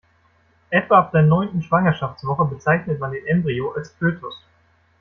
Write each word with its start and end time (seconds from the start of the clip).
Etwa 0.71 0.97
ab 0.97 1.11
der 1.11 1.21
neunten 1.21 1.61
Schwangerschaftswoche 1.61 2.45
bezeichnet 2.45 2.99
man 2.99 3.11
den 3.11 3.27
Embryo 3.27 3.69
als 3.73 3.91
Fötus. 3.91 4.41